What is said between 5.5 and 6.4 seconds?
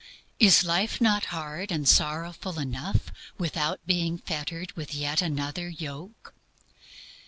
yoke?